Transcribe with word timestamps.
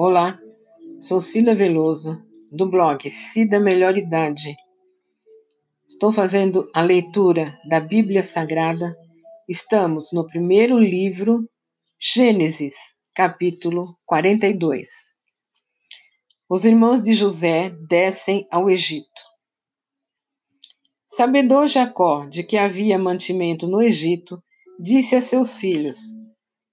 Olá, 0.00 0.38
sou 1.00 1.18
Cida 1.18 1.56
Veloso, 1.56 2.24
do 2.52 2.70
blog 2.70 3.10
Cida 3.10 3.58
Melhor 3.58 3.98
Idade. 3.98 4.54
Estou 5.90 6.12
fazendo 6.12 6.70
a 6.72 6.82
leitura 6.82 7.58
da 7.68 7.80
Bíblia 7.80 8.22
Sagrada. 8.22 8.96
Estamos 9.48 10.12
no 10.12 10.24
primeiro 10.24 10.78
livro, 10.78 11.50
Gênesis, 12.00 12.74
capítulo 13.12 13.98
42. 14.06 14.88
Os 16.48 16.64
irmãos 16.64 17.02
de 17.02 17.12
José 17.12 17.70
descem 17.88 18.46
ao 18.52 18.70
Egito. 18.70 19.20
Sabedor 21.08 21.66
Jacó 21.66 22.24
de 22.26 22.44
que 22.44 22.56
havia 22.56 23.00
mantimento 23.00 23.66
no 23.66 23.82
Egito, 23.82 24.40
disse 24.78 25.16
a 25.16 25.20
seus 25.20 25.58
filhos: 25.58 25.98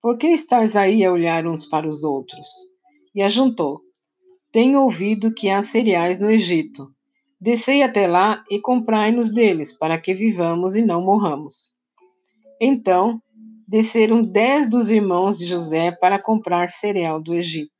Por 0.00 0.16
que 0.16 0.28
estáis 0.28 0.74
aí 0.74 1.04
a 1.04 1.12
olhar 1.12 1.46
uns 1.46 1.68
para 1.68 1.86
os 1.86 2.02
outros? 2.02 2.48
E 3.14 3.22
ajuntou: 3.22 3.80
Tenho 4.52 4.82
ouvido 4.82 5.34
que 5.34 5.48
há 5.48 5.62
cereais 5.62 6.20
no 6.20 6.30
Egito. 6.30 6.88
Descei 7.40 7.82
até 7.82 8.06
lá 8.06 8.44
e 8.50 8.60
comprai-nos 8.60 9.32
deles, 9.32 9.72
para 9.72 9.98
que 9.98 10.14
vivamos 10.14 10.76
e 10.76 10.82
não 10.82 11.02
morramos. 11.02 11.74
Então 12.60 13.20
desceram 13.66 14.20
dez 14.20 14.68
dos 14.68 14.90
irmãos 14.90 15.38
de 15.38 15.46
José 15.46 15.92
para 15.92 16.20
comprar 16.20 16.68
cereal 16.68 17.22
do 17.22 17.32
Egito. 17.34 17.72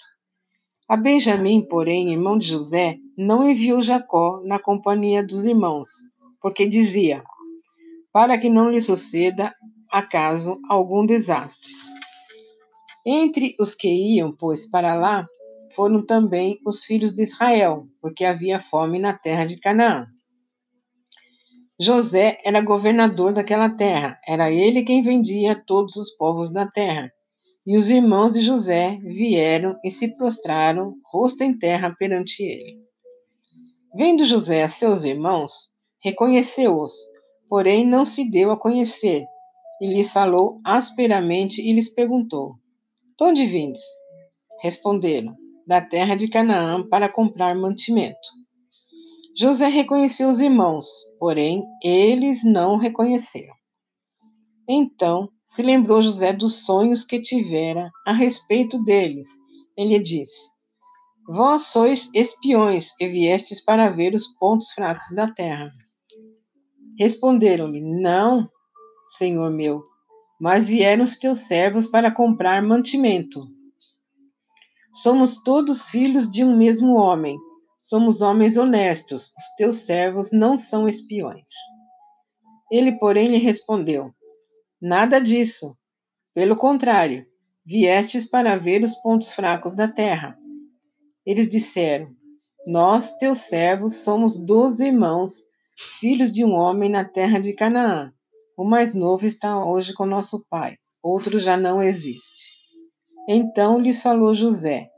A 0.89 0.97
Benjamim, 0.97 1.67
porém, 1.69 2.13
irmão 2.13 2.39
de 2.39 2.47
José, 2.47 2.97
não 3.17 3.49
enviou 3.49 3.83
Jacó 3.83 4.41
na 4.45 4.59
companhia 4.59 5.25
dos 5.25 5.45
irmãos, 5.45 5.89
porque 6.41 6.67
dizia: 6.67 7.23
Para 8.13 8.39
que 8.39 8.49
não 8.49 8.71
lhe 8.71 8.81
suceda 8.81 9.55
acaso 9.91 10.61
algum 10.69 11.05
desastre. 11.05 11.71
Entre 13.05 13.57
os 13.59 13.75
que 13.75 13.89
iam, 13.89 14.35
pois, 14.37 14.69
para 14.69 14.95
lá, 14.95 15.27
foram 15.75 16.05
também 16.05 16.59
os 16.67 16.85
filhos 16.85 17.15
de 17.15 17.23
Israel, 17.23 17.87
porque 18.01 18.25
havia 18.25 18.61
fome 18.61 18.99
na 18.99 19.17
terra 19.17 19.45
de 19.45 19.59
Canaã. 19.59 20.07
José 21.81 22.39
era 22.45 22.61
governador 22.61 23.33
daquela 23.33 23.75
terra, 23.75 24.21
era 24.27 24.51
ele 24.51 24.85
quem 24.85 25.01
vendia 25.01 25.55
todos 25.55 25.97
os 25.97 26.11
povos 26.11 26.53
da 26.53 26.67
terra. 26.67 27.11
E 27.67 27.75
os 27.75 27.89
irmãos 27.89 28.33
de 28.33 28.43
José 28.43 28.99
vieram 29.03 29.79
e 29.83 29.91
se 29.91 30.09
prostraram, 30.09 30.95
rosto 31.11 31.43
em 31.43 31.57
terra, 31.57 31.95
perante 31.99 32.43
ele. 32.43 32.79
Vendo 33.95 34.27
José 34.27 34.63
a 34.63 34.69
seus 34.69 35.05
irmãos, 35.05 35.73
reconheceu-os, 36.03 36.93
porém 37.49 37.87
não 37.87 38.05
se 38.05 38.31
deu 38.31 38.51
a 38.51 38.59
conhecer, 38.59 39.25
e 39.81 39.87
lhes 39.87 40.13
falou 40.13 40.61
asperamente 40.63 41.63
e 41.63 41.73
lhes 41.73 41.89
perguntou: 41.89 42.60
De 43.21 43.27
onde 43.27 43.47
vindes? 43.47 43.83
Responderam: 44.63 45.37
Da 45.67 45.85
terra 45.85 46.15
de 46.15 46.27
Canaã 46.27 46.83
para 46.89 47.07
comprar 47.07 47.55
mantimento. 47.55 48.17
José 49.37 49.69
reconheceu 49.69 50.27
os 50.31 50.41
irmãos, 50.41 50.87
porém 51.19 51.63
eles 51.85 52.43
não 52.43 52.79
reconheceram. 52.79 53.55
Então 54.67 55.29
se 55.45 55.63
lembrou 55.63 56.01
José 56.01 56.33
dos 56.33 56.65
sonhos 56.65 57.05
que 57.05 57.21
tivera 57.21 57.91
a 58.07 58.13
respeito 58.15 58.83
deles. 58.83 59.27
Ele 59.77 59.99
disse: 59.99 60.51
Vós 61.29 61.67
sois 61.67 62.09
espiões 62.15 62.89
e 62.99 63.07
viestes 63.07 63.63
para 63.63 63.91
ver 63.91 64.15
os 64.15 64.29
pontos 64.39 64.73
fracos 64.73 65.15
da 65.15 65.31
terra. 65.31 65.71
Responderam-lhe: 66.99 67.83
Não, 67.83 68.49
senhor 69.19 69.51
meu, 69.51 69.90
mas 70.41 70.67
vieram 70.67 71.05
os 71.05 71.19
teus 71.19 71.41
servos 71.41 71.87
para 71.87 72.11
comprar 72.11 72.63
mantimento. 72.63 73.47
Somos 74.93 75.43
todos 75.43 75.91
filhos 75.91 76.31
de 76.31 76.43
um 76.43 76.57
mesmo 76.57 76.95
homem. 76.95 77.39
Somos 77.77 78.23
homens 78.23 78.57
honestos. 78.57 79.33
Os 79.39 79.55
teus 79.57 79.77
servos 79.79 80.33
não 80.33 80.57
são 80.57 80.89
espiões. 80.89 81.51
Ele, 82.71 82.93
porém, 82.93 83.29
lhe 83.29 83.37
respondeu: 83.37 84.13
Nada 84.81 85.21
disso. 85.21 85.77
Pelo 86.35 86.57
contrário, 86.57 87.27
viestes 87.65 88.25
para 88.25 88.57
ver 88.57 88.83
os 88.83 88.95
pontos 88.97 89.33
fracos 89.33 89.75
da 89.77 89.87
terra. 89.87 90.39
Eles 91.25 91.51
disseram: 91.51 92.11
Nós, 92.67 93.15
teus 93.17 93.39
servos, 93.39 94.05
somos 94.05 94.39
doze 94.45 94.87
irmãos 94.87 95.51
filhos 95.99 96.31
de 96.31 96.45
um 96.45 96.53
homem 96.53 96.91
na 96.91 97.05
terra 97.05 97.39
de 97.39 97.53
Canaã. 97.53 98.13
O 98.61 98.65
mais 98.65 98.95
novo 98.95 99.25
está 99.25 99.65
hoje 99.65 99.95
com 99.95 100.05
nosso 100.05 100.47
pai, 100.51 100.77
outro 101.03 101.41
já 101.41 101.57
não 101.57 101.83
existe. 101.83 102.53
Então 103.27 103.81
lhes 103.81 104.03
falou 104.03 104.35
José: 104.35 104.91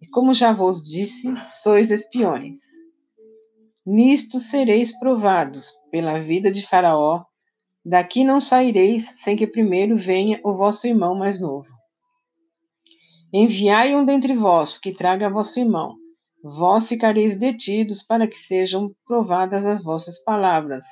E 0.00 0.06
como 0.06 0.32
já 0.32 0.52
vos 0.52 0.84
disse, 0.84 1.34
sois 1.40 1.90
espiões. 1.90 2.58
Nisto 3.84 4.38
sereis 4.38 4.96
provados 5.00 5.72
pela 5.90 6.20
vida 6.20 6.48
de 6.48 6.64
Faraó. 6.64 7.24
Daqui 7.84 8.22
não 8.22 8.40
saireis 8.40 9.12
sem 9.16 9.36
que 9.36 9.48
primeiro 9.48 9.98
venha 9.98 10.40
o 10.44 10.56
vosso 10.56 10.86
irmão 10.86 11.16
mais 11.16 11.40
novo. 11.40 11.66
Enviai 13.32 13.96
um 13.96 14.04
dentre 14.04 14.32
vós 14.36 14.78
que 14.78 14.92
traga 14.92 15.28
vosso 15.28 15.58
irmão 15.58 15.96
vós 16.40 16.86
ficareis 16.86 17.36
detidos 17.36 18.04
para 18.04 18.28
que 18.28 18.36
sejam 18.36 18.94
provadas 19.04 19.66
as 19.66 19.82
vossas 19.82 20.22
palavras, 20.22 20.84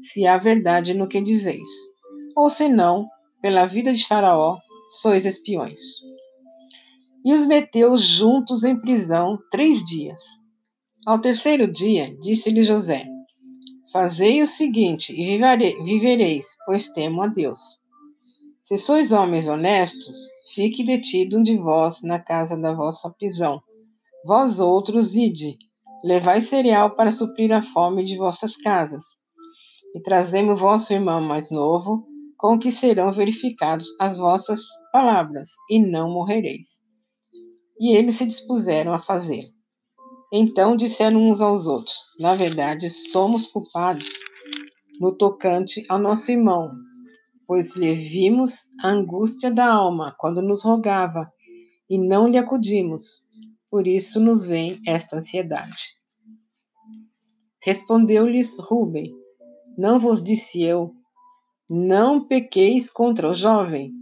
se 0.00 0.26
há 0.26 0.38
verdade 0.38 0.94
no 0.94 1.08
que 1.08 1.20
dizeis. 1.20 1.68
Ou 2.36 2.50
senão, 2.50 3.08
pela 3.40 3.66
vida 3.66 3.92
de 3.92 4.06
Faraó, 4.06 4.58
sois 4.88 5.24
espiões. 5.24 5.80
E 7.24 7.32
os 7.32 7.46
meteu 7.46 7.96
juntos 7.96 8.64
em 8.64 8.78
prisão 8.78 9.38
três 9.50 9.84
dias. 9.84 10.22
Ao 11.06 11.18
terceiro 11.18 11.66
dia, 11.66 12.14
disse-lhe 12.20 12.64
José: 12.64 13.06
Fazei 13.92 14.42
o 14.42 14.46
seguinte 14.46 15.12
e 15.12 15.38
vivereis, 15.82 16.56
pois 16.66 16.88
temo 16.88 17.22
a 17.22 17.26
Deus. 17.26 17.60
Se 18.62 18.78
sois 18.78 19.12
homens 19.12 19.48
honestos, 19.48 20.16
fique 20.54 20.84
detido 20.84 21.38
um 21.38 21.42
de 21.42 21.56
vós 21.56 22.02
na 22.02 22.18
casa 22.18 22.56
da 22.56 22.72
vossa 22.72 23.10
prisão 23.10 23.62
Vós 24.24 24.58
outros 24.58 25.16
ide, 25.16 25.58
levai 26.02 26.40
cereal 26.40 26.96
para 26.96 27.12
suprir 27.12 27.52
a 27.52 27.62
fome 27.62 28.02
de 28.02 28.16
vossas 28.16 28.56
casas, 28.56 29.04
e 29.94 30.00
trazemos 30.00 30.58
vosso 30.58 30.92
irmão 30.92 31.20
mais 31.20 31.50
novo, 31.50 32.06
com 32.36 32.58
que 32.58 32.72
serão 32.72 33.12
verificados 33.12 33.86
as 34.00 34.18
vossas 34.18 34.60
palavras, 34.92 35.50
e 35.70 35.78
não 35.80 36.10
morrereis. 36.10 36.82
E 37.78 37.96
eles 37.96 38.16
se 38.16 38.26
dispuseram 38.26 38.92
a 38.92 39.02
fazer. 39.02 39.44
Então 40.32 40.76
disseram 40.76 41.22
uns 41.28 41.40
aos 41.40 41.66
outros: 41.66 41.94
Na 42.18 42.34
verdade, 42.34 42.90
somos 42.90 43.46
culpados 43.46 44.10
no 45.00 45.16
tocante 45.16 45.84
ao 45.88 45.98
nosso 45.98 46.30
irmão, 46.30 46.72
pois 47.46 47.76
lhe 47.76 47.94
vimos 47.94 48.68
a 48.82 48.88
angústia 48.88 49.50
da 49.50 49.72
alma 49.72 50.14
quando 50.18 50.42
nos 50.42 50.62
rogava, 50.64 51.30
e 51.88 51.98
não 51.98 52.26
lhe 52.26 52.36
acudimos 52.36 53.28
por 53.74 53.88
isso 53.88 54.20
nos 54.20 54.46
vem 54.46 54.80
esta 54.86 55.16
ansiedade. 55.16 55.96
Respondeu-lhes 57.60 58.56
Rubem: 58.60 59.12
Não 59.76 59.98
vos 59.98 60.22
disse 60.22 60.62
eu, 60.62 60.94
não 61.68 62.26
pequeis 62.26 62.90
contra 62.90 63.30
o 63.30 63.34
jovem, 63.34 63.92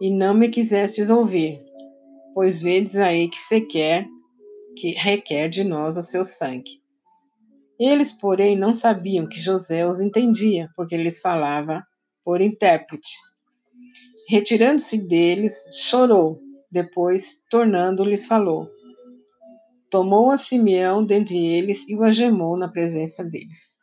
e 0.00 0.10
não 0.10 0.32
me 0.32 0.48
quisestes 0.48 1.10
ouvir, 1.10 1.58
pois 2.32 2.62
vedes 2.62 2.96
aí 2.96 3.28
que 3.28 3.38
se 3.38 3.60
quer, 3.60 4.06
que 4.76 4.92
requer 4.92 5.48
de 5.48 5.62
nós 5.62 5.96
o 5.96 6.02
seu 6.02 6.24
sangue. 6.24 6.80
Eles, 7.78 8.12
porém, 8.12 8.56
não 8.56 8.72
sabiam 8.72 9.26
que 9.26 9.40
José 9.40 9.86
os 9.86 10.00
entendia, 10.00 10.68
porque 10.74 10.96
lhes 10.96 11.20
falava 11.20 11.84
por 12.24 12.40
intérprete. 12.40 13.12
Retirando-se 14.28 15.06
deles, 15.06 15.54
chorou. 15.72 16.40
Depois, 16.70 17.42
tornando-lhes, 17.50 18.26
falou: 18.26 18.68
tomou 19.90 20.30
a 20.30 20.38
Simeão 20.38 21.04
dentre 21.04 21.36
eles 21.36 21.86
e 21.88 21.94
o 21.94 22.02
agemou 22.02 22.56
na 22.56 22.68
presença 22.68 23.22
deles. 23.22 23.73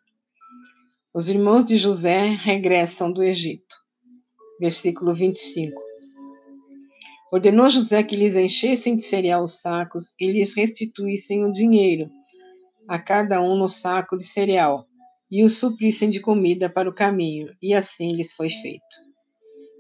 Os 1.14 1.28
irmãos 1.28 1.66
de 1.66 1.76
José 1.76 2.30
regressam 2.30 3.12
do 3.12 3.22
Egito. 3.22 3.76
Versículo 4.60 5.14
25. 5.14 5.82
Ordenou 7.34 7.70
José 7.70 8.02
que 8.02 8.16
lhes 8.16 8.34
enchessem 8.36 8.96
de 8.96 9.04
cereal 9.04 9.44
os 9.44 9.60
sacos 9.60 10.14
e 10.20 10.32
lhes 10.32 10.54
restituíssem 10.56 11.44
o 11.44 11.52
dinheiro, 11.52 12.10
a 12.88 12.98
cada 12.98 13.42
um 13.42 13.58
no 13.58 13.68
saco 13.68 14.18
de 14.18 14.24
cereal, 14.24 14.86
e 15.30 15.44
os 15.44 15.58
suprissem 15.58 16.10
de 16.10 16.22
comida 16.22 16.70
para 16.70 16.90
o 16.90 16.96
caminho, 16.96 17.54
e 17.62 17.74
assim 17.74 18.14
lhes 18.14 18.34
foi 18.34 18.50
feito. 18.50 18.96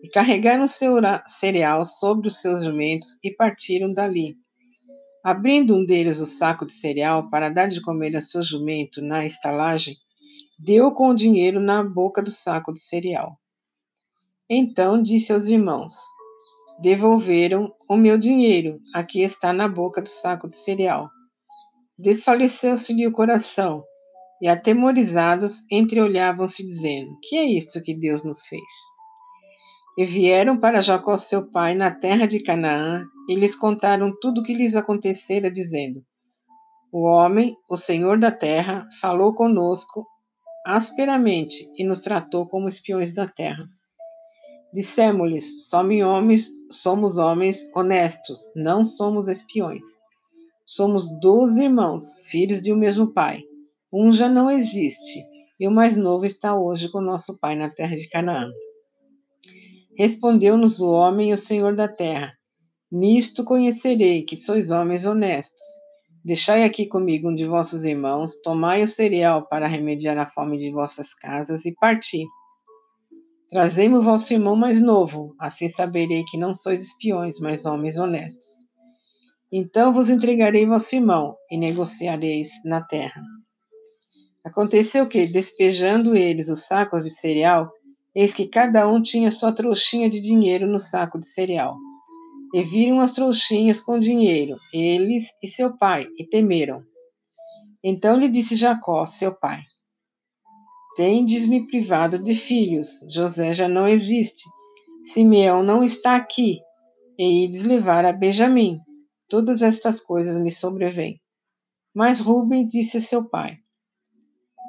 E 0.04 0.10
carregaram 0.10 0.66
o 0.66 0.68
seu 0.68 0.95
cereal 1.27 1.86
sobre 1.86 2.27
os 2.27 2.42
seus 2.42 2.63
jumentos 2.63 3.19
e 3.24 3.31
partiram 3.31 3.94
dali 3.94 4.36
Abrindo 5.24 5.75
um 5.75 5.86
deles 5.86 6.19
o 6.19 6.25
saco 6.25 6.66
de 6.66 6.74
cereal 6.74 7.30
para 7.30 7.48
dar 7.48 7.69
de 7.69 7.80
comer 7.80 8.16
a 8.18 8.24
seu 8.24 8.42
jumento 8.42 9.04
na 9.04 9.24
estalagem, 9.24 9.95
deu 10.63 10.92
com 10.92 11.10
o 11.10 11.16
dinheiro 11.16 11.60
na 11.60 11.84
boca 11.84 12.22
do 12.22 12.30
saco 12.30 12.72
de 12.72 12.80
cereal. 12.80 13.36
Então 14.48 15.02
disse 15.02 15.34
aos 15.34 15.48
irmãos: 15.48 15.94
devolveram 16.80 17.74
o 17.90 17.98
meu 17.98 18.16
dinheiro, 18.18 18.80
aqui 18.94 19.24
está 19.24 19.52
na 19.52 19.68
boca 19.68 20.04
do 20.04 20.10
saco 20.10 20.48
de 20.48 20.56
cereal. 20.56 21.10
Desfaleceu-se-lhe 21.98 23.08
o 23.08 23.12
coração, 23.12 23.84
e 24.40 24.48
atemorizados 24.48 25.63
entreolhavam-se, 25.72 26.63
dizendo: 26.63 27.18
Que 27.24 27.38
é 27.38 27.44
isso 27.44 27.81
que 27.81 27.96
Deus 27.96 28.24
nos 28.24 28.46
fez? 28.46 28.62
E 29.98 30.06
vieram 30.06 30.60
para 30.60 30.81
Jacó 30.81 31.18
seu 31.18 31.50
pai 31.52 31.74
na 31.74 31.90
terra 31.90 32.28
de 32.28 32.40
Canaã, 32.40 33.04
e 33.28 33.36
lhes 33.36 33.56
contaram 33.56 34.13
tudo 34.22 34.42
o 34.42 34.44
que 34.44 34.54
lhes 34.54 34.75
acontecera, 34.75 35.50
dizendo: 35.50 36.04
O 36.92 37.04
homem, 37.04 37.56
o 37.68 37.75
Senhor 37.75 38.19
da 38.19 38.31
terra, 38.31 38.88
falou 39.00 39.34
conosco 39.34 40.06
asperamente 40.66 41.69
e 41.78 41.84
nos 41.84 42.02
tratou 42.02 42.48
como 42.48 42.68
espiões 42.68 43.13
da 43.13 43.28
terra. 43.28 43.66
Dissemos-lhes: 44.74 45.68
somos 45.68 46.02
homens, 46.02 46.50
somos 46.72 47.18
homens 47.18 47.60
honestos, 47.75 48.52
não 48.56 48.86
somos 48.86 49.28
espiões. 49.28 49.86
Somos 50.66 51.19
doze 51.19 51.63
irmãos, 51.63 52.25
filhos 52.30 52.62
de 52.62 52.72
um 52.72 52.78
mesmo 52.78 53.13
pai. 53.13 53.44
Um 53.92 54.13
já 54.13 54.30
não 54.30 54.50
existe, 54.50 55.22
e 55.60 55.68
o 55.68 55.72
mais 55.72 55.98
novo 55.98 56.25
está 56.25 56.56
hoje 56.56 56.90
com 56.90 57.02
nosso 57.02 57.38
pai 57.42 57.58
na 57.58 57.69
terra 57.69 57.98
de 57.98 58.08
Canaã. 58.08 58.50
Respondeu-nos 59.98 60.80
o 60.80 60.90
homem, 60.90 61.34
o 61.34 61.38
Senhor 61.38 61.75
da 61.75 61.90
terra: 61.90 62.34
Nisto 62.90 63.44
conhecerei 63.44 64.24
que 64.24 64.38
sois 64.38 64.72
homens 64.72 65.06
honestos. 65.06 65.66
Deixai 66.23 66.63
aqui 66.63 66.85
comigo 66.85 67.29
um 67.29 67.35
de 67.35 67.47
vossos 67.47 67.83
irmãos, 67.83 68.39
tomai 68.44 68.83
o 68.83 68.88
cereal 68.88 69.47
para 69.47 69.65
remediar 69.65 70.19
a 70.19 70.27
fome 70.27 70.59
de 70.59 70.71
vossas 70.71 71.15
casas 71.15 71.65
e 71.65 71.73
parti. 71.73 72.27
Trazei-me 73.50 73.95
o 73.95 74.03
vosso 74.03 74.31
irmão 74.31 74.56
mais 74.56 74.79
novo, 74.79 75.33
assim 75.39 75.69
saberei 75.69 76.23
que 76.25 76.38
não 76.38 76.53
sois 76.53 76.79
espiões, 76.79 77.39
mas 77.39 77.65
homens 77.65 77.97
honestos. 77.97 78.68
Então 79.51 79.91
vos 79.91 80.12
entregarei 80.12 80.63
vosso 80.65 80.95
irmão, 80.95 81.35
e 81.50 81.57
negociareis 81.57 82.51
na 82.63 82.81
terra. 82.81 83.21
Aconteceu 84.45 85.09
que, 85.09 85.25
despejando 85.25 86.15
eles 86.15 86.50
os 86.50 86.67
sacos 86.67 87.03
de 87.03 87.09
cereal, 87.09 87.71
eis 88.13 88.31
que 88.31 88.47
cada 88.47 88.88
um 88.88 89.01
tinha 89.01 89.31
sua 89.31 89.51
trouxinha 89.51 90.07
de 90.07 90.21
dinheiro 90.21 90.67
no 90.67 90.77
saco 90.77 91.19
de 91.19 91.27
cereal. 91.27 91.75
E 92.53 92.63
viram 92.63 93.00
as 93.00 93.13
trouxinhas 93.13 93.80
com 93.80 93.98
dinheiro, 93.98 94.57
eles 94.74 95.25
e 95.42 95.48
seu 95.48 95.77
pai, 95.77 96.07
e 96.18 96.25
temeram. 96.25 96.83
Então 97.83 98.18
lhe 98.18 98.30
disse 98.30 98.56
Jacó, 98.56 99.06
seu 99.06 99.33
pai: 99.33 99.62
Tendes-me 100.98 101.65
privado 101.65 102.21
de 102.21 102.36
filhos, 102.36 103.00
José 103.09 103.53
já 103.53 103.69
não 103.69 103.88
existe, 103.88 104.44
Simeão 105.03 105.63
não 105.63 105.83
está 105.83 106.15
aqui, 106.15 106.59
e 107.18 107.45
ides 107.45 107.63
levar 107.63 108.06
a 108.06 108.12
Benjamim. 108.12 108.80
Todas 109.30 109.62
estas 109.62 110.01
coisas 110.01 110.38
me 110.38 110.51
sobrevêm. 110.51 111.19
Mas 111.95 112.19
Rubem 112.19 112.68
disse 112.68 112.98
a 112.98 113.01
seu 113.01 113.27
pai: 113.27 113.57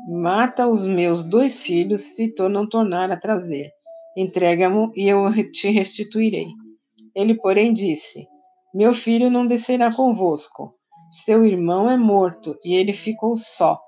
Mata 0.08 0.68
os 0.68 0.86
meus 0.86 1.24
dois 1.28 1.62
filhos 1.62 2.00
se 2.00 2.32
tu 2.32 2.48
não 2.48 2.68
tornar 2.68 3.10
a 3.10 3.16
trazer. 3.16 3.70
Entrega-mo 4.16 4.92
e 4.94 5.08
eu 5.08 5.26
te 5.52 5.68
restituirei. 5.68 6.48
Ele, 7.14 7.34
porém, 7.34 7.72
disse: 7.72 8.26
Meu 8.74 8.94
filho 8.94 9.30
não 9.30 9.46
descerá 9.46 9.94
convosco. 9.94 10.74
Seu 11.10 11.44
irmão 11.44 11.90
é 11.90 11.96
morto 11.96 12.56
e 12.64 12.74
ele 12.74 12.92
ficou 12.92 13.36
só 13.36 13.78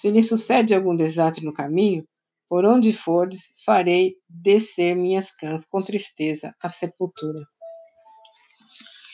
se 0.00 0.10
lhe 0.10 0.22
sucede 0.22 0.74
algum 0.74 0.94
desastre 0.94 1.44
no 1.44 1.52
caminho, 1.52 2.06
por 2.48 2.64
onde 2.64 2.92
fordes, 2.92 3.52
farei 3.64 4.14
descer 4.28 4.94
minhas 4.94 5.30
cãs 5.32 5.66
com 5.66 5.82
tristeza 5.82 6.54
à 6.62 6.70
sepultura. 6.70 7.40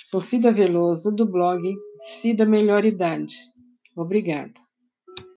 Sou 0.05 0.21
Cida 0.21 0.53
Veloso, 0.53 1.11
do 1.11 1.27
blog 1.27 1.63
Cida 2.21 2.45
Melhor 2.45 2.85
Idade. 2.85 3.35
Obrigada. 3.97 4.64